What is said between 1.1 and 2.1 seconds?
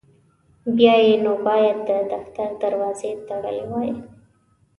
نو باید د